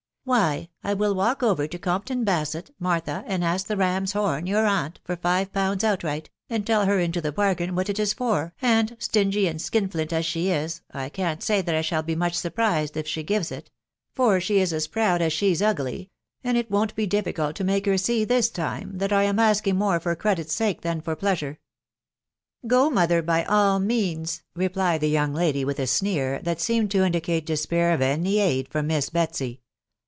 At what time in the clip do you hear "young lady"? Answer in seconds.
25.09-25.65